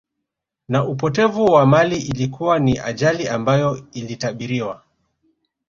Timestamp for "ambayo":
3.27-3.87